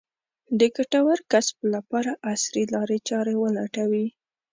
[0.59, 4.07] د ګټور کسب لپاره عصري لارې چارې ولټوي.